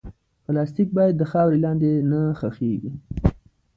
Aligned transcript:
پلاستيک 0.45 0.89
باید 0.97 1.15
د 1.17 1.23
خاورې 1.31 1.57
لاندې 1.65 1.91
نه 2.11 2.21
ښخېږي. 2.39 2.91